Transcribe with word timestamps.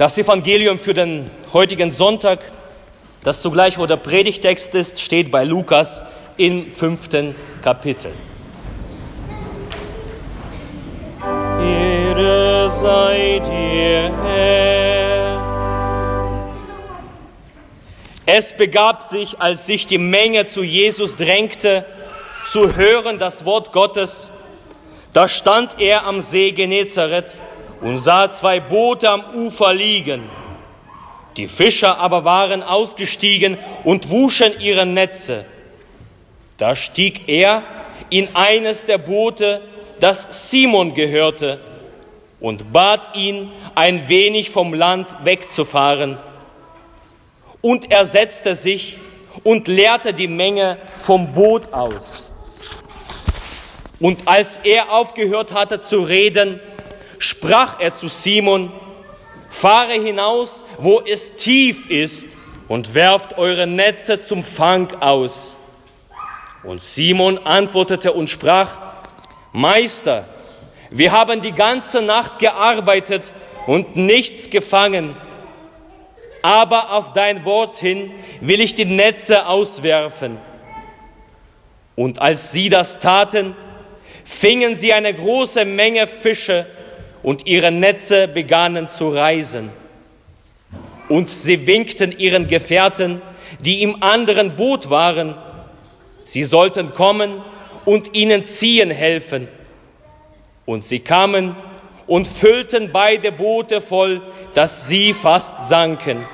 Das 0.00 0.16
Evangelium 0.16 0.78
für 0.78 0.94
den 0.94 1.30
heutigen 1.52 1.92
Sonntag, 1.92 2.40
das 3.22 3.42
zugleich 3.42 3.76
wo 3.76 3.84
der 3.84 3.98
Predigtext 3.98 4.74
ist, 4.74 4.98
steht 5.02 5.30
bei 5.30 5.44
Lukas 5.44 6.02
im 6.38 6.72
fünften 6.72 7.34
Kapitel. 7.60 8.10
Ehre 11.22 12.70
sei 12.70 13.42
dir, 13.44 14.10
Herr. 14.24 15.42
Es 18.24 18.56
begab 18.56 19.02
sich, 19.02 19.38
als 19.38 19.66
sich 19.66 19.86
die 19.86 19.98
Menge 19.98 20.46
zu 20.46 20.62
Jesus 20.62 21.14
drängte, 21.14 21.84
zu 22.46 22.74
hören 22.74 23.18
das 23.18 23.44
Wort 23.44 23.70
Gottes, 23.74 24.30
da 25.12 25.28
stand 25.28 25.78
er 25.78 26.06
am 26.06 26.22
See 26.22 26.52
Genezareth 26.52 27.38
und 27.80 27.98
sah 27.98 28.30
zwei 28.30 28.60
Boote 28.60 29.08
am 29.08 29.24
Ufer 29.34 29.74
liegen. 29.74 30.28
Die 31.36 31.48
Fischer 31.48 31.98
aber 31.98 32.24
waren 32.24 32.62
ausgestiegen 32.62 33.56
und 33.84 34.10
wuschen 34.10 34.52
ihre 34.60 34.84
Netze. 34.86 35.44
Da 36.58 36.74
stieg 36.76 37.28
er 37.28 37.62
in 38.10 38.28
eines 38.34 38.84
der 38.84 38.98
Boote, 38.98 39.62
das 40.00 40.50
Simon 40.50 40.94
gehörte, 40.94 41.60
und 42.40 42.72
bat 42.72 43.16
ihn, 43.16 43.50
ein 43.74 44.08
wenig 44.08 44.50
vom 44.50 44.72
Land 44.72 45.14
wegzufahren. 45.24 46.18
Und 47.60 47.90
er 47.90 48.06
setzte 48.06 48.56
sich 48.56 48.98
und 49.44 49.68
leerte 49.68 50.14
die 50.14 50.28
Menge 50.28 50.78
vom 51.02 51.32
Boot 51.32 51.72
aus. 51.72 52.32
Und 54.00 54.26
als 54.26 54.58
er 54.64 54.90
aufgehört 54.92 55.52
hatte 55.52 55.80
zu 55.80 56.00
reden, 56.00 56.60
sprach 57.20 57.78
er 57.78 57.92
zu 57.92 58.08
Simon, 58.08 58.72
fahre 59.48 59.92
hinaus, 59.92 60.64
wo 60.78 61.00
es 61.00 61.36
tief 61.36 61.88
ist, 61.88 62.36
und 62.66 62.94
werft 62.94 63.36
eure 63.36 63.66
Netze 63.66 64.20
zum 64.20 64.42
Fang 64.42 64.92
aus. 65.00 65.56
Und 66.62 66.82
Simon 66.82 67.38
antwortete 67.38 68.12
und 68.12 68.30
sprach, 68.30 68.80
Meister, 69.52 70.26
wir 70.90 71.12
haben 71.12 71.42
die 71.42 71.52
ganze 71.52 72.00
Nacht 72.00 72.38
gearbeitet 72.38 73.32
und 73.66 73.96
nichts 73.96 74.50
gefangen, 74.50 75.14
aber 76.42 76.92
auf 76.92 77.12
dein 77.12 77.44
Wort 77.44 77.76
hin 77.76 78.12
will 78.40 78.60
ich 78.60 78.74
die 78.74 78.86
Netze 78.86 79.46
auswerfen. 79.46 80.38
Und 81.96 82.18
als 82.20 82.52
sie 82.52 82.70
das 82.70 82.98
taten, 82.98 83.54
fingen 84.24 84.74
sie 84.74 84.94
eine 84.94 85.12
große 85.12 85.64
Menge 85.64 86.06
Fische, 86.06 86.66
und 87.22 87.46
ihre 87.46 87.70
Netze 87.70 88.28
begannen 88.28 88.88
zu 88.88 89.10
reisen. 89.10 89.70
Und 91.08 91.28
sie 91.28 91.66
winkten 91.66 92.12
ihren 92.12 92.46
Gefährten, 92.46 93.20
die 93.64 93.82
im 93.82 94.02
anderen 94.02 94.56
Boot 94.56 94.90
waren, 94.90 95.34
sie 96.24 96.44
sollten 96.44 96.94
kommen 96.94 97.42
und 97.84 98.16
ihnen 98.16 98.44
ziehen 98.44 98.90
helfen. 98.90 99.48
Und 100.66 100.84
sie 100.84 101.00
kamen 101.00 101.56
und 102.06 102.28
füllten 102.28 102.92
beide 102.92 103.32
Boote 103.32 103.80
voll, 103.80 104.22
dass 104.54 104.88
sie 104.88 105.12
fast 105.12 105.68
sanken. 105.68 106.26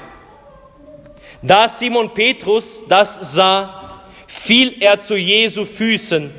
Da 1.43 1.69
Simon 1.69 2.13
Petrus 2.13 2.85
das 2.89 3.35
sah, 3.35 4.03
fiel 4.27 4.75
er 4.81 4.99
zu 4.99 5.17
Jesu 5.17 5.65
Füßen 5.65 6.31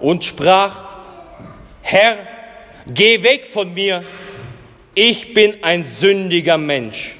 und 0.00 0.24
sprach, 0.24 0.84
Herr, 1.82 2.18
Geh 2.92 3.22
weg 3.22 3.46
von 3.46 3.72
mir, 3.74 4.02
ich 4.94 5.32
bin 5.32 5.62
ein 5.62 5.84
sündiger 5.84 6.58
Mensch. 6.58 7.18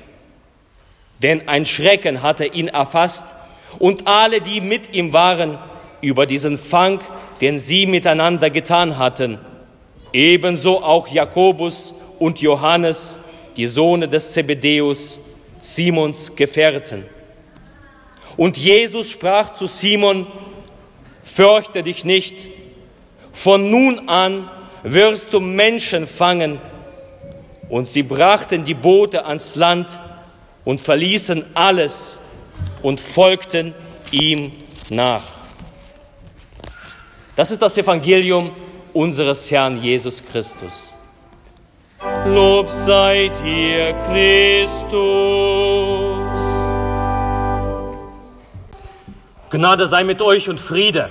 Denn 1.23 1.49
ein 1.49 1.65
Schrecken 1.65 2.23
hatte 2.23 2.47
ihn 2.47 2.69
erfasst 2.69 3.35
und 3.79 4.09
alle, 4.09 4.41
die 4.41 4.61
mit 4.61 4.95
ihm 4.95 5.13
waren, 5.13 5.59
über 6.01 6.27
diesen 6.27 6.59
Fang, 6.59 7.01
den 7.41 7.59
sie 7.59 7.87
miteinander 7.87 8.51
getan 8.51 8.99
hatten. 8.99 9.39
Ebenso 10.13 10.83
auch 10.83 11.07
Jakobus 11.09 11.95
und 12.19 12.41
Johannes, 12.41 13.19
die 13.57 13.67
Sohne 13.67 14.09
des 14.09 14.33
Zebedeus, 14.33 15.21
Simons 15.61 16.35
Gefährten. 16.35 17.05
Und 18.37 18.57
Jesus 18.57 19.11
sprach 19.11 19.53
zu 19.53 19.67
Simon, 19.67 20.27
fürchte 21.23 21.83
dich 21.83 22.05
nicht, 22.05 22.49
von 23.33 23.71
nun 23.71 24.09
an 24.09 24.51
wirst 24.83 25.33
du 25.33 25.41
Menschen 25.41 26.07
fangen. 26.07 26.61
Und 27.69 27.89
sie 27.89 28.03
brachten 28.03 28.65
die 28.65 28.75
Boote 28.75 29.25
ans 29.25 29.57
Land 29.57 29.99
und 30.65 30.81
verließen 30.81 31.45
alles 31.55 32.21
und 32.83 33.01
folgten 33.01 33.75
ihm 34.11 34.53
nach. 34.89 35.23
Das 37.37 37.51
ist 37.51 37.63
das 37.63 37.79
Evangelium 37.79 38.51
unseres 38.93 39.51
Herrn 39.51 39.81
Jesus 39.81 40.25
Christus. 40.25 40.97
Lob 42.27 42.69
sei 42.69 43.29
dir, 43.29 43.95
Christus. 44.09 44.91
Gnade 49.51 49.87
sei 49.87 50.05
mit 50.05 50.23
euch 50.23 50.49
und 50.49 50.61
Friede 50.61 51.11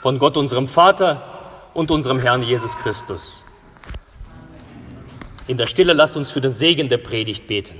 von 0.00 0.18
Gott, 0.18 0.36
unserem 0.36 0.68
Vater 0.68 1.31
und 1.74 1.90
unserem 1.90 2.18
Herrn 2.18 2.42
Jesus 2.42 2.76
Christus. 2.78 3.44
In 5.46 5.56
der 5.56 5.66
Stille 5.66 5.92
lasst 5.92 6.16
uns 6.16 6.30
für 6.30 6.40
den 6.40 6.52
Segen 6.52 6.88
der 6.88 6.98
Predigt 6.98 7.46
beten. 7.46 7.78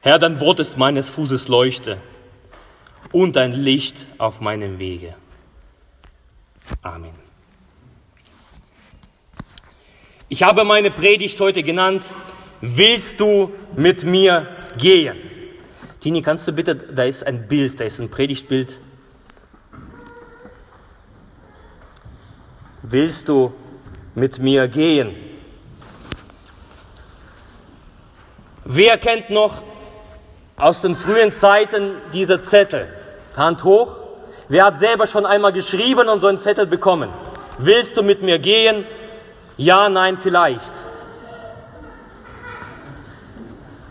Herr, 0.00 0.18
dein 0.18 0.38
Wort 0.40 0.60
ist 0.60 0.76
meines 0.76 1.08
Fußes 1.08 1.48
Leuchte 1.48 1.98
und 3.10 3.38
ein 3.38 3.52
Licht 3.52 4.06
auf 4.18 4.40
meinem 4.40 4.78
Wege. 4.78 5.14
Amen. 6.82 7.14
Ich 10.28 10.42
habe 10.42 10.64
meine 10.64 10.90
Predigt 10.90 11.40
heute 11.40 11.62
genannt, 11.62 12.10
willst 12.64 13.20
du 13.20 13.52
mit 13.76 14.04
mir 14.04 14.46
gehen? 14.78 15.16
Tini, 16.00 16.22
kannst 16.22 16.48
du 16.48 16.52
bitte, 16.52 16.74
da 16.74 17.04
ist 17.04 17.26
ein 17.26 17.46
Bild, 17.46 17.78
da 17.78 17.84
ist 17.84 18.00
ein 18.00 18.08
Predigtbild. 18.10 18.78
Willst 22.82 23.28
du 23.28 23.52
mit 24.14 24.38
mir 24.38 24.68
gehen? 24.68 25.14
Wer 28.64 28.96
kennt 28.98 29.30
noch 29.30 29.62
aus 30.56 30.80
den 30.80 30.94
frühen 30.94 31.32
Zeiten 31.32 31.92
diese 32.12 32.40
Zettel? 32.40 32.88
Hand 33.36 33.64
hoch. 33.64 33.98
Wer 34.48 34.66
hat 34.66 34.78
selber 34.78 35.06
schon 35.06 35.26
einmal 35.26 35.52
geschrieben 35.52 36.08
und 36.08 36.20
so 36.20 36.28
einen 36.28 36.38
Zettel 36.38 36.66
bekommen? 36.66 37.10
Willst 37.58 37.96
du 37.96 38.02
mit 38.02 38.22
mir 38.22 38.38
gehen? 38.38 38.86
Ja, 39.56 39.88
nein, 39.88 40.16
vielleicht. 40.16 40.83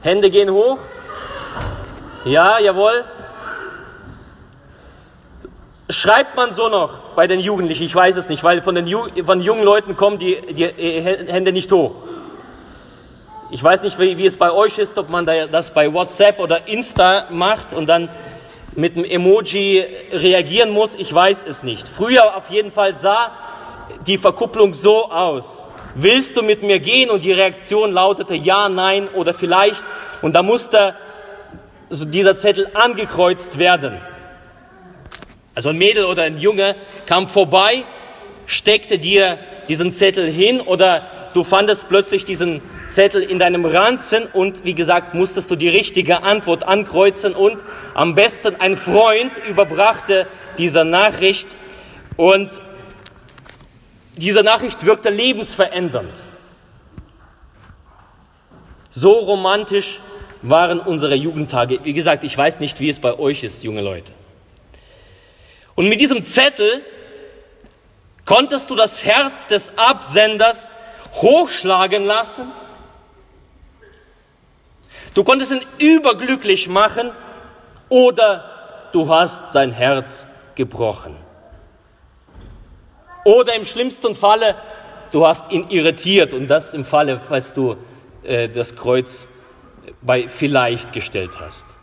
Hände 0.04 0.30
gehen 0.30 0.52
hoch. 0.52 0.80
Ja, 2.26 2.60
jawohl. 2.60 3.06
Schreibt 5.90 6.36
man 6.36 6.52
so 6.52 6.68
noch 6.68 7.00
bei 7.16 7.26
den 7.26 7.40
Jugendlichen? 7.40 7.84
Ich 7.84 7.96
weiß 7.96 8.18
es 8.18 8.28
nicht, 8.28 8.44
weil 8.44 8.62
von 8.62 8.76
den 8.76 8.86
Ju 8.86 9.08
von 9.26 9.40
jungen 9.40 9.64
Leuten 9.64 9.96
kommen 9.96 10.20
die, 10.20 10.42
die 10.54 10.68
Hände 10.68 11.54
nicht 11.54 11.72
hoch. 11.72 11.96
Ich 13.50 13.64
weiß 13.64 13.84
nicht, 13.84 13.98
wie, 13.98 14.18
wie, 14.18 14.26
es 14.26 14.36
bei 14.36 14.52
euch 14.52 14.78
ist, 14.78 14.98
ob 14.98 15.10
man 15.10 15.26
das 15.26 15.74
bei 15.74 15.94
WhatsApp 15.94 16.40
oder 16.40 16.68
Insta 16.68 17.28
macht 17.30 17.74
und 17.74 17.88
dann 17.88 18.10
mit 18.76 18.98
einem 18.98 19.06
Emoji 19.06 19.86
reagieren 20.12 20.72
muss. 20.72 20.96
Ich 20.96 21.14
weiß 21.14 21.46
es 21.46 21.64
nicht. 21.64 21.88
Früher 21.88 22.36
auf 22.36 22.50
jeden 22.50 22.72
Fall 22.72 22.96
sah 22.96 23.32
die 24.06 24.18
Verkupplung 24.18 24.74
so 24.74 25.10
aus 25.10 25.68
willst 25.96 26.38
du 26.38 26.42
mit 26.42 26.64
mir 26.64 26.80
gehen? 26.80 27.10
Und 27.10 27.24
die 27.24 27.32
Reaktion 27.32 27.92
lautete 27.92 28.36
ja, 28.36 28.70
nein 28.70 29.08
oder 29.10 29.34
vielleicht. 29.34 29.84
Und 30.22 30.34
da 30.34 30.44
musste 30.44 30.96
dieser 31.90 32.36
Zettel 32.36 32.70
angekreuzt 32.74 33.60
werden. 33.60 34.00
Also 35.56 35.70
ein 35.70 35.78
Mädel 35.78 36.06
oder 36.06 36.24
ein 36.24 36.38
Junge 36.38 36.76
kam 37.06 37.28
vorbei, 37.28 37.84
steckte 38.48 38.98
dir 38.98 39.38
diesen 39.68 39.92
Zettel 39.92 40.30
hin 40.30 40.60
oder 40.62 41.04
du 41.34 41.44
fandest 41.44 41.88
plötzlich 41.88 42.26
diesen 42.26 42.62
Zettel 42.88 43.22
in 43.22 43.40
deinem 43.40 43.66
Ranzen 43.66 44.26
und 44.34 44.66
wie 44.66 44.74
gesagt 44.74 45.14
musstest 45.14 45.52
du 45.52 45.56
die 45.56 45.70
richtige 45.70 46.24
Antwort 46.24 46.64
ankreuzen 46.64 47.34
und 47.34 47.58
am 47.94 48.16
besten 48.16 48.56
ein 48.60 48.76
Freund 48.76 49.32
überbrachte 49.48 50.28
diese 50.58 50.86
Nachricht 50.86 51.56
und 52.18 52.50
diese 54.16 54.44
Nachricht 54.44 54.86
wirkte 54.86 55.10
lebensverändernd. 55.10 56.22
So 58.90 59.12
romantisch 59.12 60.00
waren 60.44 60.80
unsere 60.80 61.16
Jugendtage. 61.16 61.80
Wie 61.84 61.94
gesagt, 61.94 62.24
ich 62.24 62.38
weiß 62.38 62.60
nicht, 62.60 62.80
wie 62.80 62.90
es 62.90 63.00
bei 63.00 63.18
euch 63.18 63.44
ist, 63.44 63.64
junge 63.64 63.82
Leute. 63.82 64.14
Und 65.76 65.90
mit 65.90 66.00
diesem 66.00 66.24
Zettel 66.24 66.82
konntest 68.26 68.70
du 68.70 68.76
das 68.76 69.04
Herz 69.04 69.48
des 69.48 69.78
Absenders 69.78 70.74
hochschlagen 71.14 72.04
lassen. 72.04 72.52
Du 75.14 75.24
konntest 75.24 75.52
ihn 75.52 75.62
überglücklich 75.80 76.68
machen 76.68 77.12
oder 77.90 78.90
du 78.92 79.10
hast 79.10 79.52
sein 79.54 79.72
Herz 79.72 80.28
gebrochen. 80.56 81.16
Oder 83.24 83.56
im 83.56 83.66
schlimmsten 83.66 84.16
Falle, 84.16 84.56
du 85.12 85.26
hast 85.26 85.52
ihn 85.52 85.70
irritiert 85.70 86.34
und 86.34 86.48
das 86.48 86.74
im 86.74 86.84
Falle, 86.84 87.20
falls 87.20 87.54
du 87.54 87.78
äh, 88.24 88.50
das 88.50 88.76
Kreuz 88.76 89.28
bei 90.02 90.28
vielleicht 90.28 90.94
gestellt 90.94 91.40
hast. 91.40 91.78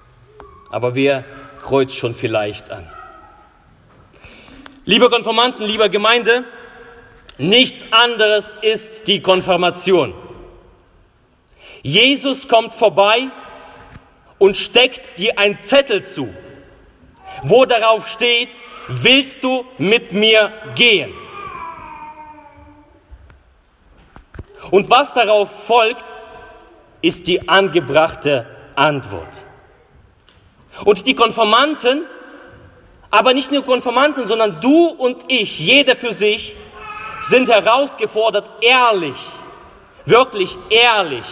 Aber 0.70 0.94
wer 0.94 1.24
kreuzt 1.58 1.96
schon 1.96 2.14
vielleicht 2.14 2.70
an? 2.70 2.88
Liebe 4.84 5.08
Konformanten, 5.08 5.64
lieber 5.64 5.88
Gemeinde, 5.88 6.44
nichts 7.38 7.86
anderes 7.90 8.56
ist 8.60 9.08
die 9.08 9.22
Konfirmation. 9.22 10.14
Jesus 11.82 12.48
kommt 12.48 12.74
vorbei 12.74 13.28
und 14.38 14.56
steckt 14.56 15.18
dir 15.18 15.38
ein 15.38 15.60
Zettel 15.60 16.04
zu, 16.04 16.28
wo 17.42 17.64
darauf 17.64 18.06
steht, 18.06 18.50
willst 18.88 19.42
du 19.44 19.64
mit 19.78 20.12
mir 20.12 20.52
gehen? 20.74 21.12
Und 24.70 24.90
was 24.90 25.14
darauf 25.14 25.66
folgt, 25.66 26.16
ist 27.02 27.26
die 27.26 27.48
angebrachte 27.48 28.46
Antwort. 28.76 29.44
Und 30.84 31.06
die 31.06 31.14
Konformanten, 31.14 32.04
aber 33.10 33.34
nicht 33.34 33.50
nur 33.50 33.64
Konformanten, 33.64 34.26
sondern 34.26 34.60
du 34.60 34.86
und 34.86 35.24
ich, 35.28 35.58
jeder 35.58 35.96
für 35.96 36.12
sich, 36.12 36.56
sind 37.20 37.48
herausgefordert, 37.50 38.48
ehrlich, 38.62 39.20
wirklich 40.06 40.56
ehrlich, 40.70 41.24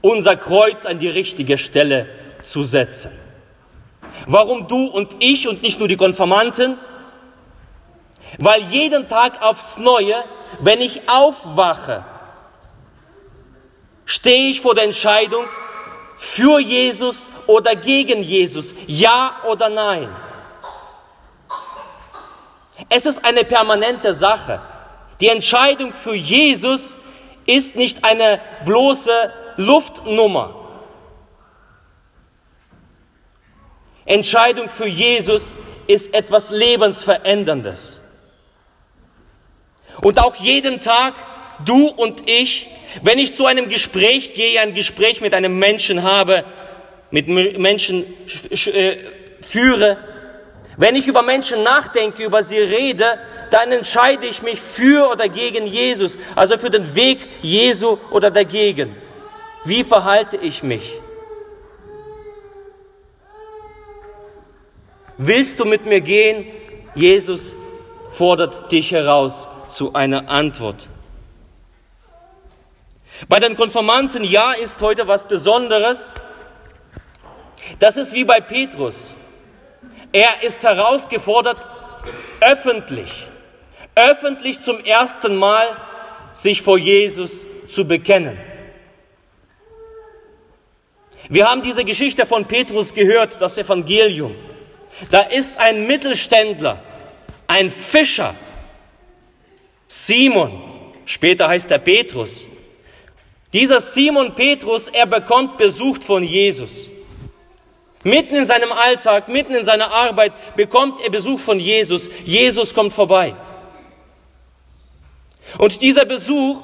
unser 0.00 0.36
Kreuz 0.36 0.86
an 0.86 0.98
die 0.98 1.08
richtige 1.08 1.58
Stelle 1.58 2.08
zu 2.42 2.62
setzen. 2.62 3.10
Warum 4.26 4.68
du 4.68 4.86
und 4.86 5.16
ich 5.18 5.48
und 5.48 5.62
nicht 5.62 5.78
nur 5.78 5.88
die 5.88 5.96
Konformanten? 5.96 6.78
Weil 8.38 8.62
jeden 8.62 9.08
Tag 9.08 9.42
aufs 9.42 9.78
Neue, 9.78 10.14
wenn 10.60 10.80
ich 10.80 11.08
aufwache, 11.08 12.04
stehe 14.08 14.48
ich 14.48 14.62
vor 14.62 14.74
der 14.74 14.84
Entscheidung 14.84 15.44
für 16.16 16.58
Jesus 16.58 17.30
oder 17.46 17.76
gegen 17.76 18.22
Jesus, 18.22 18.74
ja 18.86 19.36
oder 19.46 19.68
nein. 19.68 20.08
Es 22.88 23.04
ist 23.04 23.22
eine 23.22 23.44
permanente 23.44 24.14
Sache. 24.14 24.62
Die 25.20 25.28
Entscheidung 25.28 25.92
für 25.92 26.14
Jesus 26.14 26.96
ist 27.44 27.76
nicht 27.76 28.02
eine 28.02 28.40
bloße 28.64 29.32
Luftnummer. 29.56 30.54
Entscheidung 34.06 34.70
für 34.70 34.88
Jesus 34.88 35.58
ist 35.86 36.14
etwas 36.14 36.50
Lebensveränderndes. 36.50 38.00
Und 40.00 40.18
auch 40.18 40.34
jeden 40.36 40.80
Tag, 40.80 41.14
du 41.66 41.88
und 41.88 42.28
ich, 42.28 42.68
wenn 43.02 43.18
ich 43.18 43.34
zu 43.34 43.46
einem 43.46 43.68
Gespräch 43.68 44.34
gehe, 44.34 44.60
ein 44.60 44.74
Gespräch 44.74 45.20
mit 45.20 45.34
einem 45.34 45.58
Menschen 45.58 46.02
habe, 46.02 46.44
mit 47.10 47.28
Menschen 47.28 48.04
äh, 48.50 48.96
führe, 49.40 49.98
wenn 50.76 50.94
ich 50.94 51.08
über 51.08 51.22
Menschen 51.22 51.62
nachdenke, 51.62 52.24
über 52.24 52.42
sie 52.42 52.58
rede, 52.58 53.18
dann 53.50 53.72
entscheide 53.72 54.26
ich 54.26 54.42
mich 54.42 54.60
für 54.60 55.10
oder 55.10 55.28
gegen 55.28 55.66
Jesus, 55.66 56.18
also 56.36 56.56
für 56.56 56.70
den 56.70 56.94
Weg 56.94 57.18
Jesu 57.42 57.98
oder 58.10 58.30
dagegen. 58.30 58.94
Wie 59.64 59.82
verhalte 59.82 60.36
ich 60.36 60.62
mich? 60.62 60.92
Willst 65.16 65.58
du 65.58 65.64
mit 65.64 65.84
mir 65.84 66.00
gehen? 66.00 66.46
Jesus 66.94 67.56
fordert 68.12 68.70
dich 68.70 68.92
heraus 68.92 69.48
zu 69.68 69.94
einer 69.94 70.28
Antwort. 70.28 70.88
Bei 73.26 73.40
den 73.40 73.56
Konformanten, 73.56 74.22
ja, 74.22 74.52
ist 74.52 74.80
heute 74.80 75.08
was 75.08 75.26
Besonderes. 75.26 76.14
Das 77.80 77.96
ist 77.96 78.14
wie 78.14 78.24
bei 78.24 78.40
Petrus. 78.40 79.14
Er 80.12 80.42
ist 80.42 80.62
herausgefordert, 80.62 81.68
öffentlich, 82.40 83.26
öffentlich 83.94 84.60
zum 84.60 84.84
ersten 84.84 85.36
Mal 85.36 85.66
sich 86.32 86.62
vor 86.62 86.78
Jesus 86.78 87.46
zu 87.66 87.86
bekennen. 87.86 88.38
Wir 91.28 91.50
haben 91.50 91.60
diese 91.60 91.84
Geschichte 91.84 92.24
von 92.24 92.46
Petrus 92.46 92.94
gehört, 92.94 93.40
das 93.40 93.58
Evangelium. 93.58 94.34
Da 95.10 95.22
ist 95.22 95.58
ein 95.58 95.86
Mittelständler, 95.86 96.80
ein 97.46 97.68
Fischer, 97.68 98.34
Simon, 99.88 100.62
später 101.04 101.48
heißt 101.48 101.70
er 101.70 101.78
Petrus. 101.78 102.46
Dieser 103.52 103.80
Simon 103.80 104.34
Petrus, 104.34 104.88
er 104.88 105.06
bekommt 105.06 105.56
Besuch 105.56 105.98
von 106.02 106.22
Jesus. 106.22 106.88
Mitten 108.04 108.36
in 108.36 108.46
seinem 108.46 108.72
Alltag, 108.72 109.28
mitten 109.28 109.54
in 109.54 109.64
seiner 109.64 109.90
Arbeit 109.90 110.32
bekommt 110.56 111.00
er 111.00 111.10
Besuch 111.10 111.40
von 111.40 111.58
Jesus. 111.58 112.10
Jesus 112.24 112.74
kommt 112.74 112.92
vorbei. 112.92 113.34
Und 115.56 115.80
dieser 115.82 116.04
Besuch, 116.04 116.58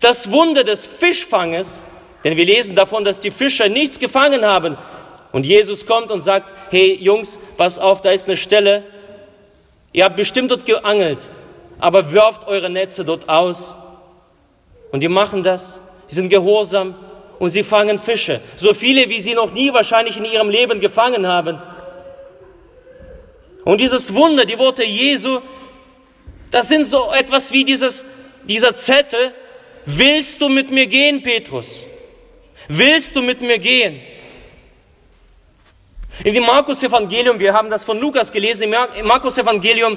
das 0.00 0.30
Wunder 0.30 0.64
des 0.64 0.86
Fischfanges, 0.86 1.82
denn 2.24 2.36
wir 2.36 2.44
lesen 2.44 2.74
davon, 2.74 3.04
dass 3.04 3.20
die 3.20 3.30
Fischer 3.30 3.68
nichts 3.68 3.98
gefangen 3.98 4.44
haben. 4.44 4.76
Und 5.32 5.46
Jesus 5.46 5.86
kommt 5.86 6.10
und 6.10 6.20
sagt, 6.20 6.52
hey 6.70 6.94
Jungs, 6.94 7.38
pass 7.56 7.78
auf, 7.78 8.00
da 8.00 8.10
ist 8.10 8.26
eine 8.26 8.36
Stelle. 8.36 8.84
Ihr 9.92 10.04
habt 10.04 10.16
bestimmt 10.16 10.50
dort 10.50 10.64
geangelt, 10.64 11.30
aber 11.78 12.12
wirft 12.12 12.46
eure 12.46 12.70
Netze 12.70 13.04
dort 13.04 13.28
aus. 13.28 13.74
Und 14.92 15.02
die 15.02 15.08
machen 15.08 15.42
das. 15.42 15.80
Sie 16.08 16.16
sind 16.16 16.30
gehorsam 16.30 16.94
und 17.38 17.50
sie 17.50 17.62
fangen 17.62 17.98
Fische. 17.98 18.40
So 18.56 18.74
viele, 18.74 19.08
wie 19.08 19.20
sie 19.20 19.34
noch 19.34 19.52
nie 19.52 19.72
wahrscheinlich 19.72 20.16
in 20.16 20.24
ihrem 20.24 20.50
Leben 20.50 20.80
gefangen 20.80 21.26
haben. 21.26 21.60
Und 23.64 23.80
dieses 23.80 24.14
Wunder, 24.14 24.44
die 24.44 24.58
Worte 24.58 24.82
Jesu, 24.84 25.40
das 26.50 26.68
sind 26.68 26.86
so 26.86 27.12
etwas 27.12 27.52
wie 27.52 27.64
dieses, 27.64 28.04
dieser 28.44 28.74
Zettel. 28.74 29.34
Willst 29.84 30.40
du 30.40 30.48
mit 30.48 30.70
mir 30.70 30.86
gehen, 30.86 31.22
Petrus? 31.22 31.86
Willst 32.68 33.14
du 33.14 33.22
mit 33.22 33.40
mir 33.40 33.58
gehen? 33.58 34.00
In 36.24 36.34
dem 36.34 36.44
Markus-Evangelium, 36.44 37.38
wir 37.38 37.52
haben 37.52 37.70
das 37.70 37.84
von 37.84 37.98
Lukas 38.00 38.32
gelesen, 38.32 38.64
im 38.64 39.06
Markus-Evangelium, 39.06 39.96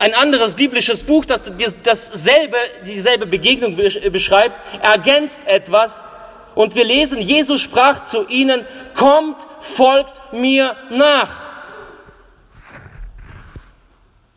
ein 0.00 0.14
anderes 0.14 0.54
biblisches 0.54 1.02
Buch, 1.02 1.26
das 1.26 1.42
dasselbe, 1.82 2.56
dieselbe 2.86 3.26
Begegnung 3.26 3.76
beschreibt, 3.76 4.60
ergänzt 4.82 5.40
etwas. 5.44 6.06
Und 6.54 6.74
wir 6.74 6.84
lesen, 6.84 7.20
Jesus 7.20 7.60
sprach 7.60 8.02
zu 8.02 8.26
ihnen, 8.26 8.64
kommt, 8.94 9.36
folgt 9.60 10.32
mir 10.32 10.74
nach. 10.90 11.42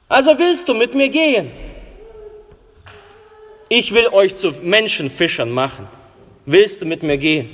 Also 0.10 0.38
willst 0.38 0.68
du 0.68 0.74
mit 0.74 0.96
mir 0.96 1.08
gehen? 1.08 1.50
Ich 3.70 3.94
will 3.94 4.08
euch 4.10 4.36
zu 4.36 4.52
Menschenfischern 4.52 5.50
machen. 5.50 5.88
Willst 6.46 6.82
du 6.82 6.86
mit 6.86 7.04
mir 7.04 7.18
gehen? 7.18 7.50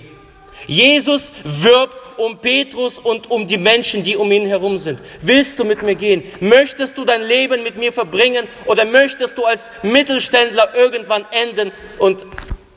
Jesus 0.66 1.32
wirbt 1.44 2.09
um 2.20 2.40
Petrus 2.40 3.00
und 3.00 3.32
um 3.32 3.48
die 3.48 3.58
Menschen, 3.58 4.04
die 4.04 4.16
um 4.16 4.32
ihn 4.32 4.46
herum 4.46 4.78
sind. 4.78 5.02
Willst 5.22 5.58
du 5.58 5.64
mit 5.64 5.82
mir 5.82 5.96
gehen? 5.96 6.24
Möchtest 6.40 6.98
du 6.98 7.06
dein 7.06 7.22
Leben 7.22 7.64
mit 7.64 7.78
mir 7.78 7.94
verbringen 7.94 8.48
oder 8.66 8.86
möchtest 8.86 9.38
du 9.38 9.46
als 9.46 9.70
Mittelständler 9.82 10.76
irgendwann 10.76 11.26
enden 11.32 11.72
und 11.98 12.26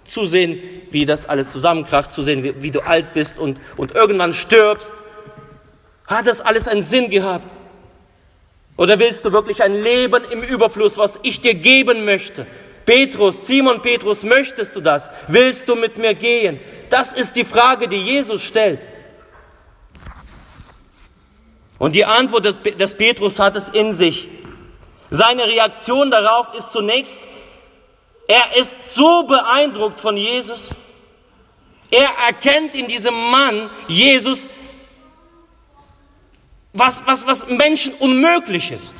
zusehen, 0.05 0.63
wie 0.91 1.07
das 1.07 1.29
alles 1.29 1.53
zusammenkracht, 1.53 2.13
zusehen, 2.13 2.43
wie, 2.45 2.63
wie 2.63 2.71
du 2.71 2.81
alt 2.81 3.15
bist 3.15 3.39
und, 3.39 3.59
und 3.77 3.95
irgendwann 3.95 4.35
stirbst? 4.35 4.95
Hat 6.07 6.27
das 6.27 6.41
alles 6.41 6.69
einen 6.69 6.83
Sinn 6.83 7.11
gehabt? 7.11 7.57
Oder 8.77 8.99
willst 8.99 9.25
du 9.25 9.33
wirklich 9.33 9.63
ein 9.63 9.83
Leben 9.83 10.25
im 10.31 10.43
Überfluss, 10.43 10.99
was 10.99 11.21
ich 11.23 11.41
dir 11.41 11.55
geben 11.55 12.05
möchte? 12.05 12.47
Petrus, 12.85 13.47
Simon 13.47 13.81
Petrus, 13.81 14.25
möchtest 14.25 14.75
du 14.77 14.81
das? 14.81 15.11
Willst 15.29 15.69
du 15.69 15.77
mit 15.77 15.99
mir 15.99 16.15
gehen? 16.15 16.59
Das 16.91 17.13
ist 17.13 17.37
die 17.37 17.45
Frage, 17.45 17.89
die 17.89 17.99
Jesus 17.99 18.45
stellt. 18.45 18.91
Und 21.83 21.97
die 21.97 22.05
Antwort 22.05 22.65
des 22.79 22.95
Petrus 22.95 23.41
hat 23.41 23.57
es 23.57 23.69
in 23.69 23.93
sich. 23.93 24.29
Seine 25.11 25.49
Reaktion 25.49 26.13
darauf 26.13 26.55
ist 26.55 26.71
zunächst, 26.71 27.29
er 28.29 28.57
ist 28.57 28.95
so 28.95 29.25
beeindruckt 29.25 29.99
von 29.99 30.17
Jesus. 30.17 30.77
Er 31.91 32.09
erkennt 32.25 32.77
in 32.77 32.87
diesem 32.87 33.15
Mann 33.15 33.69
Jesus 33.89 34.49
was, 36.73 37.05
was, 37.05 37.27
was 37.27 37.49
Menschen 37.49 37.95
unmöglich 37.95 38.71
ist. 38.71 38.99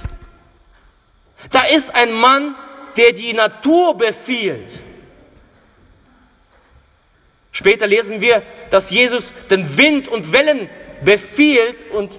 Da 1.53 1.63
ist 1.63 1.95
ein 1.95 2.13
Mann, 2.13 2.57
der 2.97 3.13
die 3.13 3.33
Natur 3.33 3.97
befiehlt. 3.97 4.81
Später 7.53 7.87
lesen 7.87 8.21
wir, 8.21 8.43
dass 8.73 8.91
Jesus 8.91 9.33
den 9.51 9.79
Wind 9.79 10.09
und 10.09 10.33
Wellen 10.33 10.69
befiehlt 11.05 11.89
und 11.93 12.19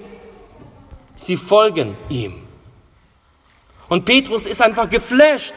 sie 1.16 1.38
folgen 1.38 1.96
ihm. 2.10 2.36
Und 3.90 4.06
Petrus 4.06 4.46
ist 4.46 4.62
einfach 4.62 4.90
geflasht. 4.90 5.54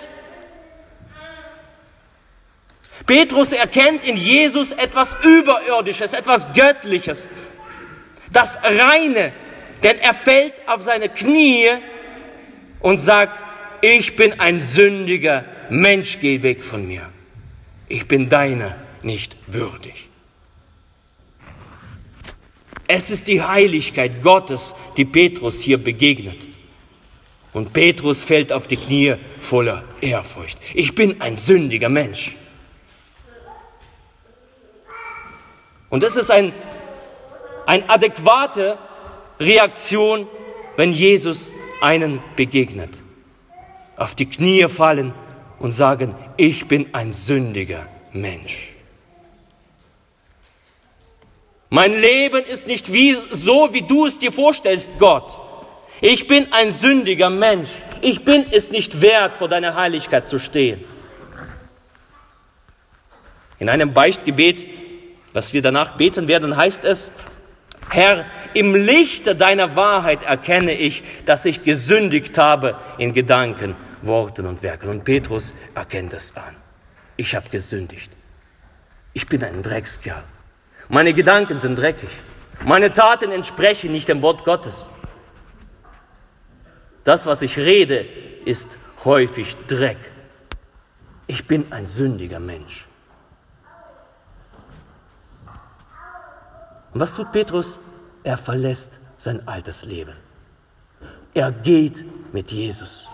Petrus 3.06 3.52
erkennt 3.52 4.04
in 4.04 4.16
Jesus 4.16 4.72
etwas 4.72 5.16
Überirdisches, 5.22 6.12
etwas 6.12 6.52
Göttliches, 6.52 7.28
das 8.32 8.58
Reine, 8.62 9.32
denn 9.82 9.98
er 9.98 10.12
fällt 10.12 10.60
auf 10.68 10.82
seine 10.82 11.08
Knie 11.08 11.68
und 12.80 13.00
sagt, 13.00 13.44
ich 13.80 14.16
bin 14.16 14.40
ein 14.40 14.58
sündiger 14.58 15.44
Mensch, 15.70 16.18
geh 16.20 16.42
weg 16.42 16.64
von 16.64 16.86
mir. 16.86 17.10
Ich 17.88 18.08
bin 18.08 18.28
deiner 18.28 18.74
nicht 19.02 19.36
würdig. 19.46 20.08
Es 22.88 23.10
ist 23.10 23.28
die 23.28 23.42
Heiligkeit 23.42 24.22
Gottes, 24.22 24.74
die 24.96 25.04
Petrus 25.04 25.60
hier 25.60 25.78
begegnet. 25.78 26.46
Und 27.52 27.72
Petrus 27.72 28.22
fällt 28.22 28.52
auf 28.52 28.66
die 28.66 28.76
Knie 28.76 29.14
voller 29.38 29.84
Ehrfurcht. 30.00 30.58
Ich 30.74 30.94
bin 30.94 31.20
ein 31.20 31.36
sündiger 31.36 31.88
Mensch. 31.88 32.36
Und 35.88 36.02
das 36.02 36.16
ist 36.16 36.30
ein, 36.30 36.52
eine 37.64 37.88
adäquate 37.88 38.76
Reaktion, 39.40 40.28
wenn 40.76 40.92
Jesus 40.92 41.50
einen 41.80 42.20
begegnet. 42.36 43.02
Auf 43.96 44.14
die 44.14 44.26
Knie 44.26 44.68
fallen 44.68 45.14
und 45.58 45.72
sagen, 45.72 46.14
ich 46.36 46.68
bin 46.68 46.88
ein 46.92 47.12
sündiger 47.12 47.88
Mensch. 48.12 48.75
Mein 51.68 51.92
Leben 51.92 52.44
ist 52.44 52.66
nicht 52.66 52.92
wie, 52.92 53.16
so, 53.30 53.70
wie 53.72 53.82
du 53.82 54.06
es 54.06 54.18
dir 54.18 54.32
vorstellst, 54.32 54.98
Gott. 54.98 55.38
Ich 56.00 56.26
bin 56.26 56.52
ein 56.52 56.70
sündiger 56.70 57.30
Mensch. 57.30 57.70
Ich 58.02 58.24
bin 58.24 58.46
es 58.50 58.70
nicht 58.70 59.00
wert, 59.00 59.36
vor 59.36 59.48
deiner 59.48 59.74
Heiligkeit 59.74 60.28
zu 60.28 60.38
stehen. 60.38 60.84
In 63.58 63.68
einem 63.70 63.94
Beichtgebet, 63.94 64.66
was 65.32 65.52
wir 65.52 65.62
danach 65.62 65.96
beten 65.96 66.28
werden, 66.28 66.56
heißt 66.56 66.84
es, 66.84 67.12
Herr, 67.90 68.26
im 68.52 68.74
Lichte 68.74 69.34
deiner 69.34 69.76
Wahrheit 69.76 70.22
erkenne 70.22 70.72
ich, 70.74 71.02
dass 71.24 71.44
ich 71.44 71.62
gesündigt 71.64 72.36
habe 72.36 72.78
in 72.98 73.14
Gedanken, 73.14 73.76
Worten 74.02 74.46
und 74.46 74.62
Werken. 74.62 74.90
Und 74.90 75.04
Petrus 75.04 75.54
erkennt 75.74 76.12
es 76.12 76.36
an. 76.36 76.56
Ich 77.16 77.34
habe 77.34 77.48
gesündigt. 77.48 78.10
Ich 79.14 79.26
bin 79.26 79.42
ein 79.42 79.62
Dreckskerl. 79.62 80.24
Meine 80.88 81.14
Gedanken 81.14 81.58
sind 81.58 81.76
dreckig. 81.76 82.10
Meine 82.64 82.92
Taten 82.92 83.32
entsprechen 83.32 83.92
nicht 83.92 84.08
dem 84.08 84.22
Wort 84.22 84.44
Gottes. 84.44 84.88
Das, 87.04 87.26
was 87.26 87.42
ich 87.42 87.56
rede, 87.56 88.06
ist 88.44 88.78
häufig 89.04 89.56
Dreck. 89.66 89.98
Ich 91.26 91.46
bin 91.46 91.70
ein 91.70 91.86
sündiger 91.86 92.40
Mensch. 92.40 92.86
Und 96.92 97.00
was 97.00 97.14
tut 97.14 97.32
Petrus? 97.32 97.78
Er 98.22 98.36
verlässt 98.36 99.00
sein 99.16 99.46
altes 99.46 99.84
Leben. 99.84 100.16
Er 101.34 101.52
geht 101.52 102.04
mit 102.32 102.50
Jesus. 102.50 103.10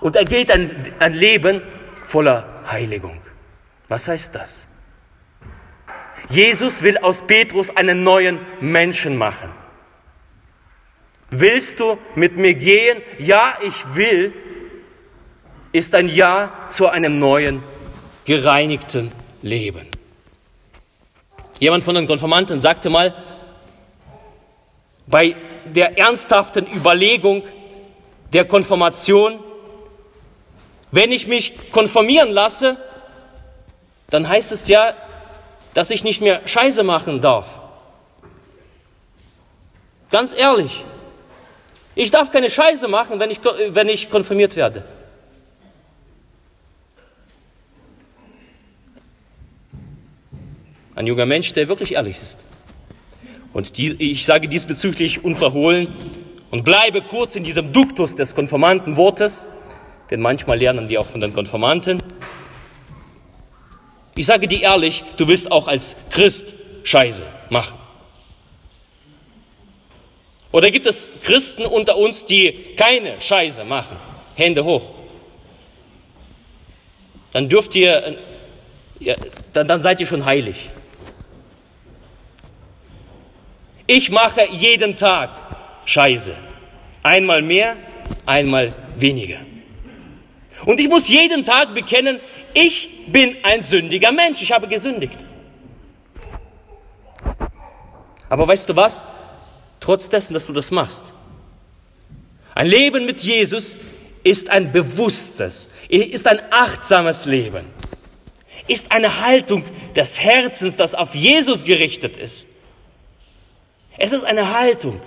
Und 0.00 0.16
er 0.16 0.24
geht 0.24 0.50
ein, 0.50 0.92
ein 0.98 1.14
Leben 1.14 1.62
voller 2.06 2.62
Heiligung. 2.70 3.20
Was 3.88 4.08
heißt 4.08 4.34
das? 4.34 4.66
Jesus 6.30 6.82
will 6.82 6.98
aus 6.98 7.22
Petrus 7.26 7.74
einen 7.76 8.02
neuen 8.02 8.38
Menschen 8.60 9.16
machen. 9.16 9.50
Willst 11.30 11.80
du 11.80 11.98
mit 12.14 12.36
mir 12.36 12.54
gehen? 12.54 13.02
Ja, 13.18 13.58
ich 13.62 13.94
will, 13.94 14.32
ist 15.72 15.94
ein 15.94 16.08
Ja 16.08 16.52
zu 16.70 16.88
einem 16.88 17.18
neuen, 17.18 17.62
gereinigten 18.24 19.12
Leben. 19.42 19.88
Jemand 21.58 21.84
von 21.84 21.94
den 21.94 22.06
Konformanten 22.06 22.60
sagte 22.60 22.90
mal, 22.90 23.14
bei 25.06 25.36
der 25.66 25.98
ernsthaften 25.98 26.66
Überlegung 26.72 27.42
der 28.32 28.44
Konfirmation, 28.44 29.40
wenn 30.90 31.12
ich 31.12 31.26
mich 31.26 31.54
konformieren 31.70 32.30
lasse, 32.30 32.76
dann 34.10 34.28
heißt 34.28 34.52
es 34.52 34.68
ja, 34.68 34.94
dass 35.74 35.90
ich 35.90 36.04
nicht 36.04 36.20
mehr 36.20 36.46
Scheiße 36.46 36.84
machen 36.84 37.20
darf. 37.20 37.60
Ganz 40.10 40.34
ehrlich, 40.34 40.84
ich 41.96 42.10
darf 42.10 42.30
keine 42.30 42.50
Scheiße 42.50 42.88
machen, 42.88 43.20
wenn 43.20 43.30
ich, 43.30 43.40
wenn 43.44 43.88
ich 43.88 44.10
konfirmiert 44.10 44.56
werde. 44.56 44.84
Ein 50.94 51.06
junger 51.08 51.26
Mensch, 51.26 51.52
der 51.52 51.68
wirklich 51.68 51.94
ehrlich 51.94 52.22
ist. 52.22 52.38
Und 53.52 53.76
die, 53.78 54.12
ich 54.12 54.24
sage 54.24 54.48
diesbezüglich 54.48 55.24
unverhohlen 55.24 55.88
und 56.50 56.64
bleibe 56.64 57.02
kurz 57.02 57.34
in 57.34 57.42
diesem 57.42 57.72
Duktus 57.72 58.14
des 58.14 58.34
Konformantenwortes, 58.34 59.48
denn 60.10 60.20
manchmal 60.20 60.58
lernen 60.58 60.88
wir 60.88 61.00
auch 61.00 61.06
von 61.06 61.20
den 61.20 61.34
Konformanten. 61.34 62.00
Ich 64.16 64.26
sage 64.26 64.46
dir 64.46 64.62
ehrlich, 64.62 65.02
du 65.16 65.26
wirst 65.28 65.50
auch 65.50 65.66
als 65.68 65.96
Christ 66.10 66.54
Scheiße 66.84 67.24
machen. 67.50 67.78
Oder 70.52 70.70
gibt 70.70 70.86
es 70.86 71.06
Christen 71.22 71.66
unter 71.66 71.96
uns, 71.96 72.26
die 72.26 72.52
keine 72.76 73.20
Scheiße 73.20 73.64
machen? 73.64 73.96
Hände 74.36 74.64
hoch. 74.64 74.92
Dann 77.32 77.48
dürft 77.48 77.74
ihr, 77.74 78.16
ja, 79.00 79.16
dann, 79.52 79.66
dann 79.66 79.82
seid 79.82 79.98
ihr 79.98 80.06
schon 80.06 80.24
heilig. 80.24 80.70
Ich 83.88 84.10
mache 84.10 84.46
jeden 84.52 84.96
Tag 84.96 85.30
Scheiße. 85.86 86.36
Einmal 87.02 87.42
mehr, 87.42 87.76
einmal 88.24 88.72
weniger. 88.96 89.40
Und 90.64 90.80
ich 90.80 90.88
muss 90.88 91.08
jeden 91.08 91.44
Tag 91.44 91.74
bekennen, 91.74 92.20
ich 92.54 92.88
bin 93.08 93.36
ein 93.42 93.62
sündiger 93.62 94.12
Mensch, 94.12 94.40
ich 94.42 94.52
habe 94.52 94.68
gesündigt. 94.68 95.18
Aber 98.28 98.48
weißt 98.48 98.68
du 98.68 98.76
was? 98.76 99.06
Trotz 99.80 100.08
dessen, 100.08 100.34
dass 100.34 100.46
du 100.46 100.52
das 100.52 100.70
machst. 100.70 101.12
Ein 102.54 102.68
Leben 102.68 103.04
mit 103.04 103.20
Jesus 103.20 103.76
ist 104.22 104.48
ein 104.48 104.72
bewusstes, 104.72 105.68
ist 105.88 106.26
ein 106.26 106.40
achtsames 106.50 107.26
Leben, 107.26 107.66
ist 108.68 108.90
eine 108.92 109.20
Haltung 109.20 109.64
des 109.94 110.20
Herzens, 110.20 110.76
das 110.76 110.94
auf 110.94 111.14
Jesus 111.14 111.64
gerichtet 111.64 112.16
ist. 112.16 112.46
Es 113.98 114.12
ist 114.12 114.24
eine 114.24 114.52
Haltung. 114.58 115.00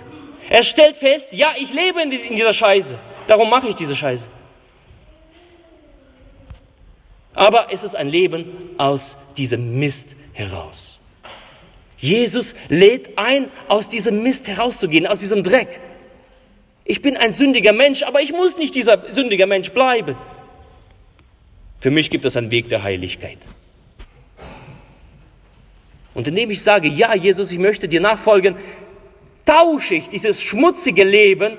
Er 0.48 0.62
stellt 0.62 0.96
fest, 0.96 1.32
ja, 1.32 1.52
ich 1.58 1.72
lebe 1.72 2.00
in 2.00 2.10
dieser 2.10 2.52
Scheiße, 2.52 2.96
darum 3.26 3.50
mache 3.50 3.68
ich 3.68 3.74
diese 3.74 3.96
Scheiße. 3.96 4.28
Aber 7.38 7.68
es 7.70 7.84
ist 7.84 7.94
ein 7.94 8.08
Leben 8.08 8.46
aus 8.78 9.16
diesem 9.36 9.78
Mist 9.78 10.16
heraus. 10.32 10.98
Jesus 11.96 12.56
lädt 12.68 13.16
ein, 13.16 13.48
aus 13.68 13.88
diesem 13.88 14.24
Mist 14.24 14.48
herauszugehen, 14.48 15.06
aus 15.06 15.20
diesem 15.20 15.44
Dreck. 15.44 15.80
Ich 16.84 17.00
bin 17.00 17.16
ein 17.16 17.32
sündiger 17.32 17.72
Mensch, 17.72 18.02
aber 18.02 18.20
ich 18.20 18.32
muss 18.32 18.58
nicht 18.58 18.74
dieser 18.74 19.14
sündiger 19.14 19.46
Mensch 19.46 19.70
bleiben. 19.70 20.16
Für 21.78 21.92
mich 21.92 22.10
gibt 22.10 22.24
es 22.24 22.36
einen 22.36 22.50
Weg 22.50 22.70
der 22.70 22.82
Heiligkeit. 22.82 23.38
Und 26.14 26.26
indem 26.26 26.50
ich 26.50 26.60
sage, 26.60 26.88
ja, 26.88 27.14
Jesus, 27.14 27.52
ich 27.52 27.60
möchte 27.60 27.86
dir 27.86 28.00
nachfolgen, 28.00 28.56
tausche 29.46 29.94
ich 29.94 30.08
dieses 30.08 30.42
schmutzige 30.42 31.04
Leben 31.04 31.56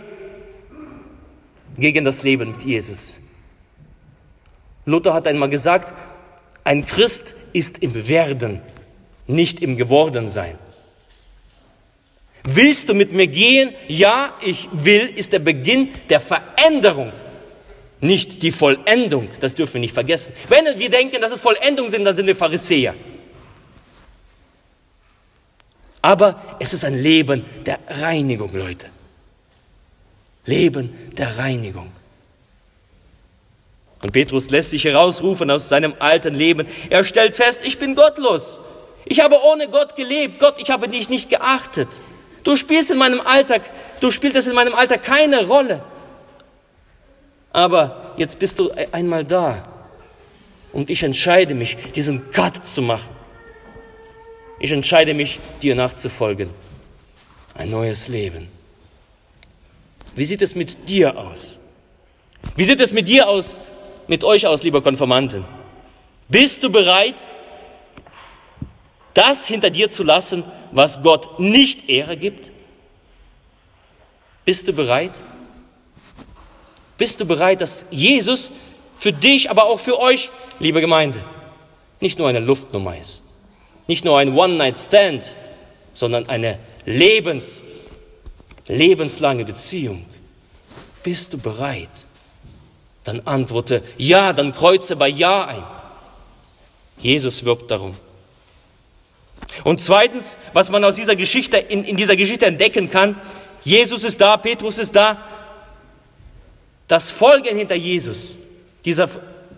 gegen 1.78 2.04
das 2.04 2.24
Leben 2.24 2.52
mit 2.52 2.64
Jesus. 2.64 3.22
Luther 4.86 5.14
hat 5.14 5.28
einmal 5.28 5.50
gesagt, 5.50 5.94
ein 6.64 6.86
Christ 6.86 7.36
ist 7.54 7.80
im 7.80 8.08
Werden, 8.08 8.62
nicht 9.28 9.62
im 9.62 9.78
Gewordensein. 9.78 10.58
Willst 12.44 12.90
du 12.90 12.94
mit 12.94 13.12
mir 13.12 13.28
gehen? 13.28 13.74
Ja, 13.88 14.34
ich 14.42 14.70
will, 14.72 15.12
ist 15.16 15.34
der 15.34 15.40
Beginn 15.40 15.90
der 16.10 16.20
Veränderung, 16.20 17.12
nicht 18.02 18.42
die 18.44 18.52
Vollendung. 18.52 19.30
Das 19.40 19.56
dürfen 19.56 19.76
wir 19.76 19.82
nicht 19.82 19.94
vergessen. 19.94 20.34
Wenn 20.48 20.66
wir 20.80 20.90
denken, 20.90 21.22
dass 21.22 21.32
es 21.32 21.42
Vollendung 21.42 21.90
sind, 21.90 22.06
dann 22.06 22.16
sind 22.16 22.28
wir 22.28 22.36
Pharisäer. 22.36 22.96
Aber 26.02 26.58
es 26.60 26.74
ist 26.74 26.86
ein 26.86 26.98
Leben 26.98 27.46
der 27.66 27.80
Reinigung, 27.88 28.54
Leute. 28.54 28.88
Leben 30.46 31.12
der 31.18 31.38
Reinigung. 31.38 31.92
Und 34.02 34.14
Petrus 34.14 34.50
lässt 34.50 34.70
sich 34.70 34.86
herausrufen 34.86 35.52
aus 35.52 35.68
seinem 35.68 35.94
alten 36.00 36.34
Leben. 36.34 36.68
Er 36.90 37.04
stellt 37.04 37.36
fest, 37.36 37.62
ich 37.66 37.80
bin 37.80 37.96
gottlos. 37.96 38.60
Ich 39.06 39.20
habe 39.20 39.36
ohne 39.52 39.68
Gott 39.68 39.96
gelebt. 39.96 40.40
Gott, 40.40 40.56
ich 40.58 40.70
habe 40.70 40.88
dich 40.88 41.10
nicht 41.10 41.30
geachtet. 41.30 42.02
Du 42.44 42.56
spielst 42.56 42.92
in 42.92 42.98
meinem 42.98 43.20
Alltag, 43.22 43.70
du 44.00 44.12
spieltest 44.12 44.48
in 44.48 44.56
meinem 44.56 44.74
Alltag 44.74 45.04
keine 45.04 45.46
Rolle. 45.46 45.84
Aber 47.52 48.14
jetzt 48.18 48.40
bist 48.40 48.60
du 48.60 48.72
einmal 48.92 49.26
da. 49.26 49.68
Und 50.72 50.90
ich 50.90 51.04
entscheide 51.04 51.56
mich, 51.56 51.76
diesen 51.96 52.32
Cut 52.32 52.66
zu 52.66 52.82
machen. 52.82 53.10
Ich 54.60 54.72
entscheide 54.72 55.14
mich, 55.14 55.40
dir 55.62 55.76
nachzufolgen. 55.76 56.50
Ein 57.56 57.72
neues 57.72 58.08
Leben. 58.08 58.48
Wie 60.16 60.26
sieht 60.26 60.42
es 60.42 60.56
mit 60.56 60.88
dir 60.88 61.18
aus? 61.18 61.60
Wie 62.56 62.66
sieht 62.66 62.80
es 62.80 62.94
mit 62.94 63.08
dir 63.08 63.28
aus, 63.28 63.60
mit 64.10 64.24
euch 64.24 64.48
aus, 64.48 64.64
lieber 64.64 64.82
Konformanten? 64.82 65.46
Bist 66.28 66.64
du 66.64 66.72
bereit, 66.72 67.26
das 69.14 69.48
hinter 69.48 69.70
dir 69.70 69.92
zu 69.92 70.04
lassen, 70.04 70.44
was 70.72 71.04
Gott 71.04 71.40
nicht 71.40 71.88
Ehre 71.90 72.18
gibt? 72.18 72.52
Bist 74.46 74.68
du 74.68 74.74
bereit? 74.74 75.22
Bist 76.98 77.22
du 77.22 77.26
bereit, 77.26 77.62
dass 77.62 77.86
Jesus 77.92 78.52
für 78.98 79.14
dich, 79.14 79.52
aber 79.52 79.66
auch 79.66 79.80
für 79.80 80.00
euch, 80.00 80.32
liebe 80.60 80.82
Gemeinde, 80.82 81.24
nicht 82.00 82.18
nur 82.18 82.28
eine 82.28 82.40
Luftnummer 82.40 82.98
ist, 82.98 83.26
nicht 83.88 84.06
nur 84.06 84.18
ein 84.18 84.36
One-Night-Stand, 84.36 85.36
sondern 85.94 86.28
eine 86.30 86.58
Lebens, 86.86 87.62
lebenslange 88.68 89.46
Beziehung? 89.46 90.06
Bist 91.04 91.34
du 91.34 91.38
bereit? 91.38 91.90
Dann 93.04 93.22
antworte 93.22 93.84
ja, 93.98 94.34
dann 94.34 94.52
kreuze 94.52 94.96
bei 94.96 95.08
ja 95.08 95.46
ein. 95.46 95.64
Jesus 96.98 97.46
wirbt 97.46 97.72
darum. 97.72 97.96
Und 99.64 99.82
zweitens, 99.82 100.38
was 100.54 100.70
man 100.70 100.84
aus 100.84 100.96
dieser 100.96 101.16
Geschichte, 101.16 101.58
in, 101.58 101.84
in 101.84 101.96
dieser 101.96 102.16
Geschichte 102.16 102.46
entdecken 102.46 102.90
kann, 102.90 103.16
Jesus 103.64 104.04
ist 104.04 104.22
da, 104.22 104.38
Petrus 104.38 104.78
ist 104.78 104.96
da. 104.96 105.24
Das 106.88 107.12
Folgen 107.12 107.58
hinter 107.58 107.76
Jesus, 107.76 108.38
dieser, 108.86 109.10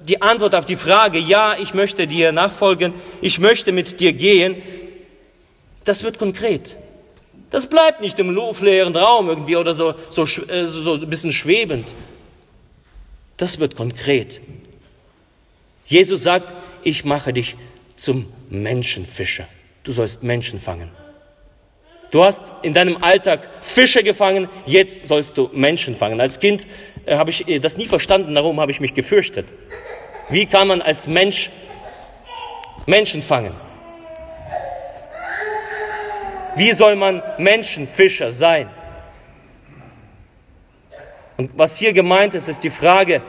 die 0.03 0.21
Antwort 0.21 0.55
auf 0.55 0.65
die 0.65 0.75
Frage, 0.75 1.17
ja, 1.17 1.55
ich 1.57 1.73
möchte 1.73 2.07
dir 2.07 2.31
nachfolgen, 2.31 2.93
ich 3.21 3.39
möchte 3.39 3.71
mit 3.71 3.99
dir 3.99 4.13
gehen, 4.13 4.61
das 5.85 6.03
wird 6.03 6.17
konkret. 6.19 6.77
Das 7.49 7.67
bleibt 7.67 8.01
nicht 8.01 8.19
im 8.19 8.29
luftleeren 8.29 8.95
Raum 8.95 9.27
irgendwie 9.29 9.57
oder 9.57 9.73
so, 9.73 9.93
so, 10.09 10.23
äh, 10.23 10.65
so 10.67 10.93
ein 10.93 11.09
bisschen 11.09 11.31
schwebend. 11.31 11.85
Das 13.41 13.57
wird 13.57 13.75
konkret. 13.75 14.39
Jesus 15.87 16.21
sagt, 16.21 16.53
ich 16.83 17.05
mache 17.05 17.33
dich 17.33 17.55
zum 17.95 18.31
Menschenfischer. 18.51 19.47
Du 19.81 19.91
sollst 19.91 20.21
Menschen 20.21 20.59
fangen. 20.59 20.91
Du 22.11 22.23
hast 22.23 22.53
in 22.61 22.75
deinem 22.75 22.97
Alltag 23.03 23.49
Fische 23.61 24.03
gefangen, 24.03 24.47
jetzt 24.67 25.07
sollst 25.07 25.35
du 25.39 25.49
Menschen 25.53 25.95
fangen. 25.95 26.21
Als 26.21 26.39
Kind 26.39 26.67
äh, 27.07 27.15
habe 27.15 27.31
ich 27.31 27.47
äh, 27.47 27.57
das 27.57 27.77
nie 27.77 27.87
verstanden, 27.87 28.35
darum 28.35 28.59
habe 28.59 28.71
ich 28.71 28.79
mich 28.79 28.93
gefürchtet. 28.93 29.47
Wie 30.29 30.45
kann 30.45 30.67
man 30.67 30.83
als 30.83 31.07
Mensch 31.07 31.49
Menschen 32.85 33.23
fangen? 33.23 33.55
Wie 36.57 36.73
soll 36.73 36.95
man 36.95 37.23
Menschenfischer 37.39 38.31
sein? 38.31 38.69
Und 41.41 41.57
was 41.57 41.75
hier 41.75 41.91
gemeint 41.91 42.35
ist, 42.35 42.47
ist 42.47 42.63
die 42.63 42.69
Frage, 42.69 43.23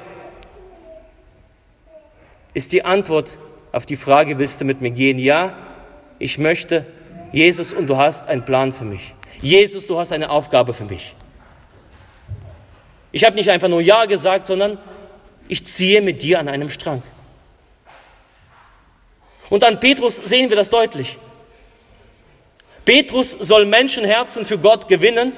ist 2.52 2.74
die 2.74 2.84
Antwort 2.84 3.38
auf 3.72 3.86
die 3.86 3.96
Frage, 3.96 4.38
willst 4.38 4.60
du 4.60 4.66
mit 4.66 4.82
mir 4.82 4.90
gehen? 4.90 5.18
Ja, 5.18 5.56
ich 6.18 6.36
möchte, 6.36 6.84
Jesus, 7.32 7.72
und 7.72 7.86
du 7.86 7.96
hast 7.96 8.28
einen 8.28 8.44
Plan 8.44 8.70
für 8.70 8.84
mich. 8.84 9.14
Jesus, 9.40 9.86
du 9.86 9.98
hast 9.98 10.12
eine 10.12 10.28
Aufgabe 10.28 10.74
für 10.74 10.84
mich. 10.84 11.14
Ich 13.12 13.24
habe 13.24 13.34
nicht 13.34 13.48
einfach 13.48 13.68
nur 13.68 13.80
Ja 13.80 14.04
gesagt, 14.04 14.46
sondern 14.46 14.76
ich 15.48 15.64
ziehe 15.64 16.02
mit 16.02 16.22
dir 16.22 16.38
an 16.38 16.48
einem 16.48 16.68
Strang. 16.68 17.02
Und 19.48 19.64
an 19.64 19.80
Petrus 19.80 20.18
sehen 20.18 20.50
wir 20.50 20.56
das 20.58 20.68
deutlich. 20.68 21.16
Petrus 22.84 23.30
soll 23.30 23.64
Menschenherzen 23.64 24.44
für 24.44 24.58
Gott 24.58 24.86
gewinnen. 24.86 25.32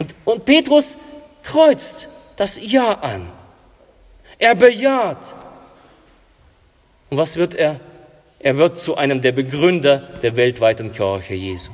Und, 0.00 0.14
und 0.24 0.44
Petrus 0.46 0.96
kreuzt 1.50 2.08
das 2.36 2.58
Ja 2.60 2.92
an. 3.00 3.28
Er 4.38 4.54
bejaht. 4.54 5.34
Und 7.10 7.18
was 7.18 7.36
wird 7.36 7.54
er? 7.54 7.80
Er 8.38 8.56
wird 8.56 8.78
zu 8.78 8.96
einem 8.96 9.20
der 9.20 9.32
Begründer 9.32 9.98
der 10.22 10.36
weltweiten 10.36 10.92
Kirche 10.92 11.34
Jesu. 11.34 11.72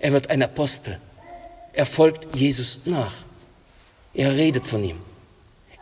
Er 0.00 0.12
wird 0.12 0.28
ein 0.28 0.42
Apostel. 0.42 0.98
Er 1.72 1.86
folgt 1.86 2.34
Jesus 2.34 2.80
nach. 2.84 3.12
Er 4.12 4.32
redet 4.32 4.66
von 4.66 4.82
ihm. 4.82 5.00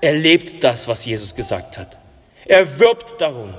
Er 0.00 0.12
lebt 0.12 0.62
das, 0.62 0.86
was 0.86 1.04
Jesus 1.04 1.34
gesagt 1.34 1.78
hat. 1.78 1.98
Er 2.44 2.78
wirbt 2.78 3.20
darum. 3.20 3.54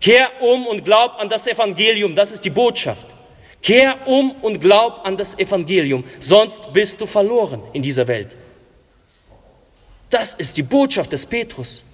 Kehr 0.00 0.28
um 0.42 0.66
und 0.66 0.84
glaub 0.84 1.18
an 1.18 1.28
das 1.28 1.46
Evangelium. 1.46 2.14
Das 2.14 2.32
ist 2.32 2.44
die 2.44 2.50
Botschaft. 2.50 3.06
Kehr 3.62 4.06
um 4.06 4.30
und 4.42 4.60
glaub 4.60 5.04
an 5.04 5.16
das 5.16 5.38
Evangelium. 5.38 6.04
Sonst 6.20 6.72
bist 6.72 7.00
du 7.00 7.06
verloren 7.06 7.62
in 7.72 7.82
dieser 7.82 8.06
Welt. 8.06 8.36
Das 10.10 10.34
ist 10.34 10.56
die 10.56 10.62
Botschaft 10.62 11.12
des 11.12 11.26
Petrus. 11.26 11.84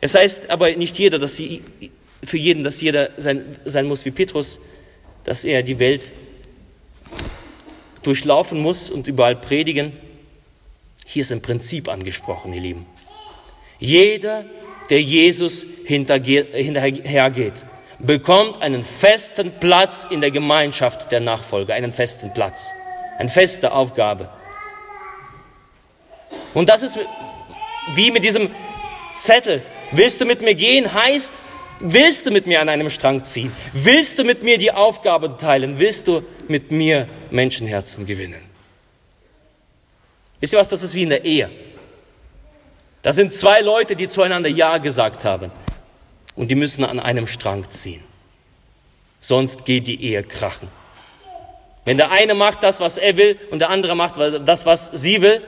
Es 0.00 0.14
heißt 0.14 0.50
aber 0.50 0.74
nicht 0.76 0.98
jeder, 0.98 1.18
dass 1.18 1.36
sie, 1.36 1.62
für 2.22 2.38
jeden, 2.38 2.62
dass 2.62 2.80
jeder 2.80 3.10
sein, 3.16 3.56
sein 3.64 3.86
muss 3.86 4.04
wie 4.04 4.10
Petrus, 4.10 4.60
dass 5.24 5.44
er 5.44 5.62
die 5.62 5.78
Welt 5.78 6.12
durchlaufen 8.02 8.60
muss 8.60 8.88
und 8.88 9.08
überall 9.08 9.36
predigen. 9.36 9.92
Hier 11.04 11.22
ist 11.22 11.32
ein 11.32 11.42
Prinzip 11.42 11.88
angesprochen, 11.88 12.52
ihr 12.52 12.60
Lieben. 12.60 12.86
Jeder, 13.78 14.44
der 14.90 15.02
Jesus 15.02 15.64
hinterhergeht, 15.84 17.64
bekommt 17.98 18.62
einen 18.62 18.82
festen 18.82 19.52
Platz 19.60 20.06
in 20.08 20.20
der 20.20 20.30
Gemeinschaft 20.30 21.10
der 21.12 21.20
Nachfolger, 21.20 21.74
einen 21.74 21.92
festen 21.92 22.32
Platz, 22.32 22.70
eine 23.18 23.28
feste 23.28 23.72
Aufgabe. 23.72 24.28
Und 26.54 26.68
das 26.68 26.82
ist 26.82 26.98
wie 27.94 28.10
mit 28.10 28.24
diesem 28.24 28.50
Zettel, 29.14 29.62
Willst 29.90 30.20
du 30.20 30.26
mit 30.26 30.42
mir 30.42 30.54
gehen 30.54 30.92
heißt, 30.92 31.32
willst 31.80 32.26
du 32.26 32.30
mit 32.30 32.46
mir 32.46 32.60
an 32.60 32.68
einem 32.68 32.90
Strang 32.90 33.24
ziehen? 33.24 33.52
Willst 33.72 34.18
du 34.18 34.24
mit 34.24 34.42
mir 34.42 34.58
die 34.58 34.72
Aufgabe 34.72 35.36
teilen? 35.36 35.78
Willst 35.78 36.06
du 36.08 36.22
mit 36.46 36.70
mir 36.70 37.08
Menschenherzen 37.30 38.04
gewinnen? 38.06 38.42
Wisst 40.40 40.52
ihr 40.52 40.58
was, 40.58 40.68
das 40.68 40.82
ist 40.82 40.94
wie 40.94 41.02
in 41.02 41.10
der 41.10 41.24
Ehe. 41.24 41.50
Da 43.08 43.14
sind 43.14 43.32
zwei 43.32 43.62
Leute, 43.62 43.96
die 43.96 44.10
zueinander 44.10 44.50
Ja 44.50 44.76
gesagt 44.76 45.24
haben. 45.24 45.50
Und 46.36 46.50
die 46.50 46.54
müssen 46.54 46.84
an 46.84 47.00
einem 47.00 47.26
Strang 47.26 47.70
ziehen. 47.70 48.04
Sonst 49.18 49.64
geht 49.64 49.86
die 49.86 50.04
Ehe 50.04 50.22
krachen. 50.22 50.68
Wenn 51.86 51.96
der 51.96 52.10
eine 52.10 52.34
macht 52.34 52.62
das, 52.62 52.80
was 52.80 52.98
er 52.98 53.16
will, 53.16 53.38
und 53.50 53.60
der 53.60 53.70
andere 53.70 53.96
macht 53.96 54.16
das, 54.18 54.66
was 54.66 54.90
sie 54.92 55.22
will, 55.22 55.40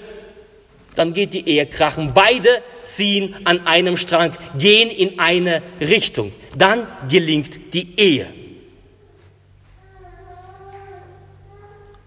dann 0.95 1.13
geht 1.13 1.35
die 1.35 1.47
Ehe 1.47 1.67
krachen. 1.67 2.15
Beide 2.15 2.63
ziehen 2.81 3.37
an 3.45 3.67
einem 3.67 3.99
Strang, 3.99 4.35
gehen 4.57 4.89
in 4.89 5.19
eine 5.19 5.63
Richtung. 5.83 6.33
Dann 6.57 6.87
gelingt 7.11 7.75
die 7.75 7.95
Ehe. 8.01 8.33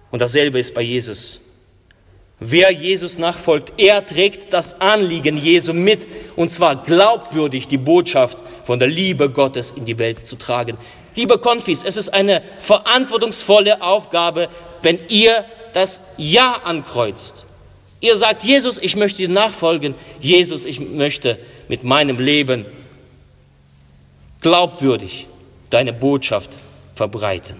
Und 0.09 0.17
dasselbe 0.17 0.57
ist 0.57 0.73
bei 0.73 0.81
Jesus. 0.81 1.42
Wer 2.45 2.71
Jesus 2.71 3.17
nachfolgt, 3.17 3.71
er 3.77 4.05
trägt 4.05 4.51
das 4.51 4.81
Anliegen 4.81 5.37
Jesu 5.37 5.71
mit, 5.71 6.05
und 6.35 6.51
zwar 6.51 6.75
glaubwürdig 6.75 7.69
die 7.69 7.77
Botschaft 7.77 8.43
von 8.65 8.79
der 8.79 8.89
Liebe 8.89 9.29
Gottes 9.29 9.71
in 9.71 9.85
die 9.85 9.97
Welt 9.97 10.27
zu 10.27 10.35
tragen. 10.35 10.77
Liebe 11.15 11.37
Konfis, 11.37 11.85
es 11.85 11.95
ist 11.95 12.09
eine 12.09 12.41
verantwortungsvolle 12.59 13.81
Aufgabe, 13.81 14.49
wenn 14.81 14.99
ihr 15.07 15.45
das 15.71 16.01
Ja 16.17 16.59
ankreuzt. 16.65 17.45
Ihr 18.01 18.17
sagt, 18.17 18.43
Jesus, 18.43 18.77
ich 18.77 18.97
möchte 18.97 19.19
dir 19.19 19.29
nachfolgen. 19.29 19.95
Jesus, 20.19 20.65
ich 20.65 20.81
möchte 20.81 21.39
mit 21.69 21.85
meinem 21.85 22.19
Leben 22.19 22.65
glaubwürdig 24.41 25.27
deine 25.69 25.93
Botschaft 25.93 26.49
verbreiten. 26.93 27.55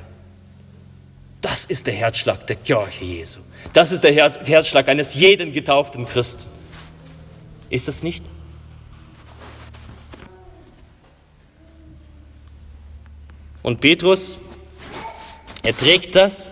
Das 1.44 1.66
ist 1.66 1.88
der 1.88 1.94
Herzschlag 1.94 2.48
der 2.48 2.56
Kirche 2.56 3.04
Jesu. 3.04 3.42
Das 3.74 3.92
ist 3.92 4.02
der 4.02 4.14
Herzschlag 4.14 4.88
eines 4.88 5.14
jeden 5.14 5.52
getauften 5.52 6.08
Christen. 6.08 6.46
Ist 7.70 7.90
es 7.90 8.02
nicht? 8.02 8.24
Und 13.62 13.82
Petrus, 13.82 14.40
er 15.64 15.76
trägt 15.76 16.16
das. 16.16 16.50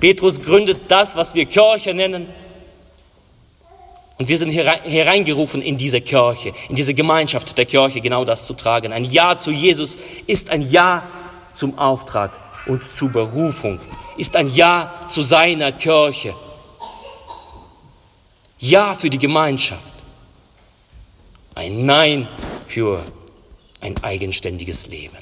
Petrus 0.00 0.42
gründet 0.42 0.80
das, 0.88 1.14
was 1.14 1.36
wir 1.36 1.46
Kirche 1.46 1.94
nennen. 1.94 2.26
Und 4.18 4.28
wir 4.28 4.36
sind 4.36 4.50
hereingerufen 4.50 5.62
in 5.62 5.78
diese 5.78 6.00
Kirche, 6.00 6.52
in 6.68 6.74
diese 6.74 6.94
Gemeinschaft 6.94 7.56
der 7.56 7.66
Kirche, 7.66 8.00
genau 8.00 8.24
das 8.24 8.46
zu 8.46 8.54
tragen. 8.54 8.92
Ein 8.92 9.04
Ja 9.04 9.38
zu 9.38 9.52
Jesus 9.52 9.96
ist 10.26 10.50
ein 10.50 10.68
Ja 10.68 11.08
zum 11.54 11.78
Auftrag 11.78 12.41
und 12.66 12.82
zur 12.94 13.10
Berufung, 13.10 13.80
ist 14.16 14.36
ein 14.36 14.48
Ja 14.54 15.06
zu 15.08 15.22
seiner 15.22 15.72
Kirche. 15.72 16.34
Ja 18.58 18.94
für 18.94 19.10
die 19.10 19.18
Gemeinschaft. 19.18 19.92
Ein 21.54 21.84
Nein 21.84 22.28
für 22.66 23.02
ein 23.80 23.94
eigenständiges 24.02 24.86
Leben. 24.86 25.18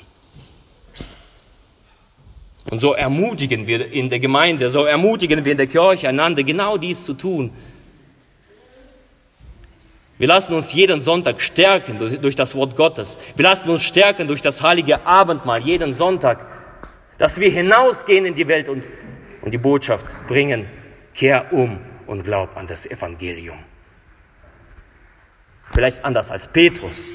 Und 2.71 2.81
so 2.81 2.93
ermutigen 2.93 3.67
wir 3.67 3.91
in 3.91 4.11
der 4.11 4.21
Gemeinde, 4.21 4.71
so 4.71 4.85
ermutigen 4.85 5.45
wir 5.45 5.53
in 5.53 5.59
der 5.59 5.67
Kirche 5.67 6.09
einander, 6.09 6.43
genau 6.43 6.77
dies 6.77 7.05
zu 7.05 7.15
tun. 7.15 7.51
Wir 10.19 10.29
lassen 10.29 10.53
uns 10.53 10.75
jeden 10.75 11.01
Sonntag 11.01 11.41
stärken 11.41 11.99
durch, 11.99 12.21
durch, 12.21 12.37
das 12.37 12.55
Wort 12.55 12.77
Gottes. 12.77 13.17
Wir 13.37 13.45
lassen 13.45 13.71
uns 13.71 13.83
stärken 13.83 14.29
durch 14.29 14.43
das 14.43 14.63
heilige 14.63 15.07
Abendmahl 15.07 15.63
jeden 15.63 15.95
Sonntag, 15.95 16.47
dass 17.21 17.39
wir 17.39 17.51
hinausgehen 17.51 18.25
in 18.25 18.35
die 18.35 18.49
Welt 18.49 18.71
und, 18.71 18.89
und 19.43 19.53
die 19.53 19.59
Botschaft 19.59 20.07
bringen, 20.27 20.67
kehr 21.15 21.53
um 21.53 21.79
und 22.07 22.25
glaub 22.25 22.57
an 22.57 22.67
das 22.67 22.87
Evangelium. 22.87 23.59
Vielleicht 25.71 26.03
anders 26.03 26.31
als 26.31 26.49
Petrus, 26.49 27.11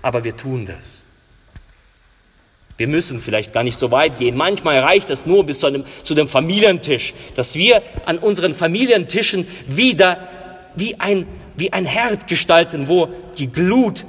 aber 0.00 0.22
wir 0.22 0.36
tun 0.36 0.64
das. 0.64 1.02
Wir 2.76 2.86
müssen 2.86 3.18
vielleicht 3.18 3.52
gar 3.52 3.64
nicht 3.64 3.76
so 3.76 3.90
weit 3.90 4.16
gehen. 4.16 4.36
Manchmal 4.36 4.78
reicht 4.78 5.10
es 5.10 5.26
nur 5.26 5.44
bis 5.44 5.58
zu, 5.58 5.66
einem, 5.66 5.84
zu 6.04 6.14
dem 6.14 6.28
Familientisch, 6.28 7.14
dass 7.34 7.56
wir 7.56 7.82
an 8.06 8.18
unseren 8.18 8.52
Familientischen 8.52 9.48
wieder 9.66 10.28
wie 10.76 11.00
ein, 11.00 11.26
wie 11.56 11.72
ein 11.72 11.84
Herd 11.84 12.28
gestalten, 12.28 12.86
wo 12.86 13.08
die 13.38 13.50
Glut 13.50 14.06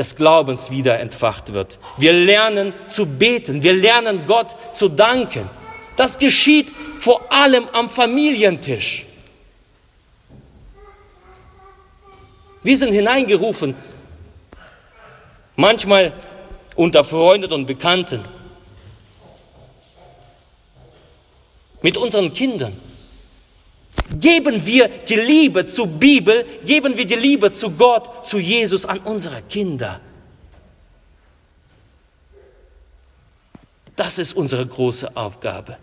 des 0.00 0.16
Glaubens 0.16 0.70
wieder 0.70 0.98
entfacht 0.98 1.52
wird. 1.52 1.78
Wir 1.98 2.14
lernen 2.14 2.72
zu 2.88 3.04
beten, 3.04 3.62
wir 3.62 3.74
lernen 3.74 4.24
Gott 4.24 4.56
zu 4.72 4.88
danken. 4.88 5.50
Das 5.94 6.18
geschieht 6.18 6.72
vor 6.98 7.30
allem 7.30 7.68
am 7.74 7.90
Familientisch. 7.90 9.04
Wir 12.62 12.78
sind 12.78 12.92
hineingerufen, 12.92 13.74
manchmal 15.56 16.14
unter 16.76 17.04
Freunden 17.04 17.52
und 17.52 17.66
Bekannten, 17.66 18.24
mit 21.82 21.98
unseren 21.98 22.32
Kindern. 22.32 22.74
Geben 24.18 24.66
wir 24.66 24.88
die 24.88 25.14
Liebe 25.14 25.66
zur 25.66 25.86
Bibel, 25.86 26.44
geben 26.64 26.96
wir 26.96 27.06
die 27.06 27.14
Liebe 27.14 27.52
zu 27.52 27.70
Gott, 27.70 28.26
zu 28.26 28.38
Jesus 28.38 28.84
an 28.84 28.98
unsere 29.00 29.42
Kinder. 29.42 30.00
Das 33.94 34.18
ist 34.18 34.32
unsere 34.32 34.66
große 34.66 35.16
Aufgabe. 35.16 35.76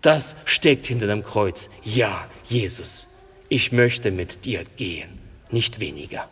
Das 0.00 0.34
steckt 0.44 0.86
hinter 0.86 1.06
dem 1.06 1.22
Kreuz. 1.22 1.70
Ja, 1.82 2.26
Jesus, 2.48 3.06
ich 3.48 3.70
möchte 3.70 4.10
mit 4.10 4.44
dir 4.44 4.64
gehen, 4.76 5.18
nicht 5.50 5.78
weniger. 5.78 6.28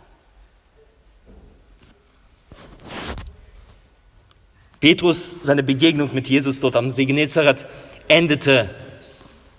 Petrus, 4.81 5.37
seine 5.43 5.63
Begegnung 5.63 6.13
mit 6.13 6.29
Jesus 6.29 6.61
dort 6.61 6.75
am 6.75 6.91
See 6.91 7.05
Genezareth, 7.05 7.67
endete 8.09 8.69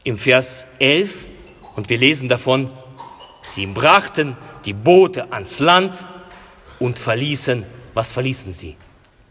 im 0.04 0.18
Vers 0.18 0.66
11 0.80 1.28
und 1.76 1.90
wir 1.90 1.98
lesen 1.98 2.30
davon, 2.30 2.70
sie 3.42 3.66
brachten 3.66 4.38
die 4.66 4.74
Boote 4.74 5.32
ans 5.32 5.60
Land 5.60 6.06
und 6.80 7.00
verließen, 7.00 7.66
was 7.94 8.12
verließen 8.12 8.54
sie? 8.54 8.78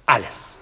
Alles. 0.07 0.59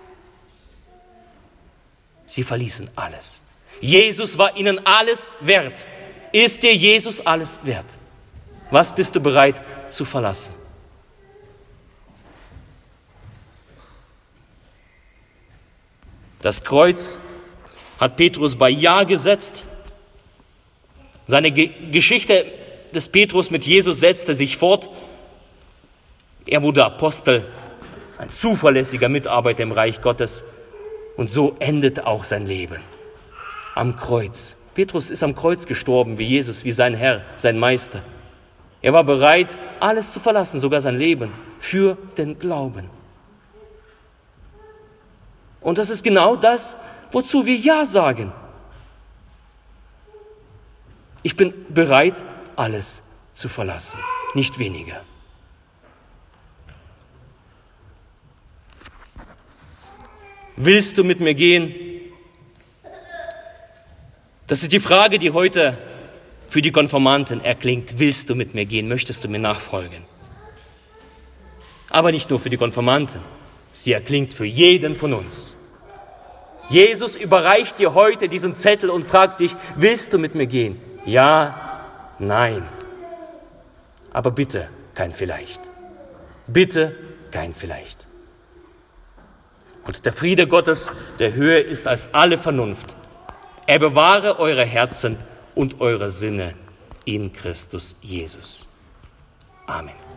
Sie 2.27 2.43
verließen 2.45 2.89
alles. 2.97 3.43
Jesus 3.81 4.39
war 4.39 4.57
ihnen 4.57 4.85
alles 4.87 5.33
wert. 5.41 5.87
Ist 6.33 6.63
dir 6.63 6.75
Jesus 6.75 7.21
alles 7.27 7.61
wert? 7.65 7.99
Was 8.71 8.95
bist 8.95 9.17
du 9.17 9.21
bereit 9.21 9.61
zu 9.89 10.05
verlassen? 10.05 10.55
Das 16.41 16.63
Kreuz 16.63 17.19
hat 17.99 18.17
Petrus 18.17 18.57
bei 18.57 18.71
Ja 18.71 19.05
gesetzt. 19.05 19.65
Seine 21.31 21.51
Ge 21.53 21.71
Geschichte 21.91 22.45
des 22.95 23.09
Petrus 23.09 23.51
mit 23.51 23.65
Jesus 23.65 24.01
setzte 24.01 24.37
sich 24.37 24.57
fort. 24.57 24.91
Er 26.47 26.63
wurde 26.63 26.85
Apostel, 26.85 27.45
ein 28.19 28.31
zuverlässiger 28.31 29.09
Mitarbeiter 29.09 29.63
im 29.63 29.73
Reich 29.73 30.01
Gottes. 30.01 30.45
Und 31.17 31.31
so 31.31 31.57
endet 31.59 32.05
auch 32.07 32.25
sein 32.25 32.47
Leben 32.47 32.81
am 33.75 33.97
Kreuz. 33.97 34.57
Petrus 34.75 35.11
ist 35.11 35.23
am 35.23 35.35
Kreuz 35.35 35.67
gestorben, 35.67 36.19
wie 36.19 36.25
Jesus, 36.25 36.65
wie 36.65 36.73
sein 36.73 36.95
Herr, 36.95 37.23
sein 37.37 37.59
Meister. 37.59 38.03
Er 38.83 38.93
war 38.93 39.05
bereit, 39.05 39.59
alles 39.79 40.13
zu 40.13 40.21
verlassen, 40.21 40.59
sogar 40.59 40.81
sein 40.81 40.99
Leben, 40.99 41.33
für 41.59 41.99
den 42.17 42.39
Glauben. 42.39 42.89
Und 45.61 45.79
das 45.79 45.91
ist 45.91 46.03
genau 46.03 46.37
das, 46.37 46.79
wozu 47.13 47.45
wir 47.45 47.57
Ja 47.57 47.85
sagen. 47.85 48.33
Ich 51.23 51.37
bin 51.37 51.53
bereit, 51.69 52.25
alles 52.57 53.03
zu 53.33 53.49
verlassen, 53.49 54.01
nicht 54.35 54.59
weniger. 54.59 55.03
Willst 60.57 60.99
du 60.99 61.05
mit 61.05 61.21
mir 61.21 61.35
gehen? 61.35 61.75
Das 64.47 64.63
ist 64.63 64.73
die 64.73 64.81
Frage, 64.81 65.19
die 65.19 65.31
heute 65.31 65.79
für 66.49 66.61
die 66.61 66.73
Konformanten 66.73 67.43
erklingt. 67.43 67.99
Willst 67.99 68.29
du 68.29 68.35
mit 68.35 68.55
mir 68.55 68.67
gehen? 68.67 68.89
Möchtest 68.89 69.25
du 69.25 69.29
mir 69.29 69.39
nachfolgen? 69.39 70.05
Aber 71.89 72.13
nicht 72.13 72.29
nur 72.29 72.41
für 72.41 72.51
die 72.51 72.57
Konformanten. 72.57 73.21
Sie 73.71 73.93
erklingt 73.93 74.35
für 74.35 74.45
jeden 74.45 74.97
von 74.97 75.15
uns. 75.15 75.57
Jesus 76.69 77.17
überreicht 77.17 77.79
dir 77.79 77.95
heute 77.95 78.29
diesen 78.29 78.55
Zettel 78.55 78.91
und 78.91 79.05
fragt 79.05 79.41
dich, 79.41 79.55
willst 79.77 80.13
du 80.13 80.19
mit 80.19 80.35
mir 80.35 80.47
gehen? 80.47 80.81
Ja, 81.05 81.87
nein. 82.19 82.69
Aber 84.13 84.31
bitte 84.31 84.69
kein 84.95 85.13
vielleicht. 85.13 85.61
Bitte 86.47 86.97
kein 87.31 87.55
vielleicht. 87.55 88.07
Und 89.87 90.05
der 90.05 90.13
Friede 90.13 90.47
Gottes, 90.47 90.93
der 91.19 91.35
höher 91.35 91.65
ist 91.65 91.87
als 91.87 92.13
alle 92.15 92.39
Vernunft. 92.39 92.97
Er 93.67 93.79
bewahre 93.79 94.39
eure 94.39 94.65
Herzen 94.65 95.17
und 95.55 95.81
eure 95.81 96.11
Sinne 96.11 96.55
in 97.05 97.33
Christus 97.33 97.97
Jesus. 98.03 98.69
Amen. 99.67 100.10